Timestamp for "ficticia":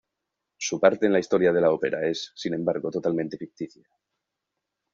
3.37-3.87